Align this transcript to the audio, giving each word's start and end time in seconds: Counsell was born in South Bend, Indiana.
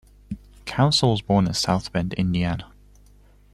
Counsell 0.65 1.11
was 1.11 1.21
born 1.21 1.45
in 1.45 1.53
South 1.53 1.91
Bend, 1.91 2.15
Indiana. 2.15 2.71